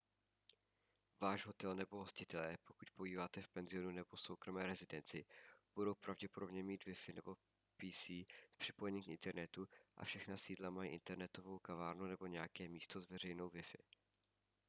[1.19, 5.25] váš hotel nebo hostitelé pokud pobýváte v penzionu nebo soukromé rezidenci
[5.75, 7.35] budou pravděpodobně mít wi-fi nebo
[7.77, 8.07] pc
[8.53, 9.67] s připojením k internetu
[9.97, 13.81] a všechna sídla mají internetovou kavárnu nebo nějaké místo s veřejnou wi-fi